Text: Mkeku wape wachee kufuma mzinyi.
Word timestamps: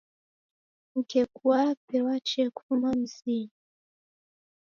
Mkeku 0.95 1.47
wape 1.49 2.01
wachee 2.01 2.49
kufuma 2.49 2.93
mzinyi. 2.93 3.51